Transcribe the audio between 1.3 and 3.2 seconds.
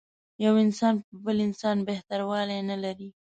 انسان بهتر والی نه لري.